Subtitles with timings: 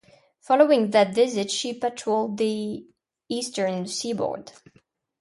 [0.39, 2.83] Following that visit, she patrolled the
[3.29, 4.51] eastern seaboard.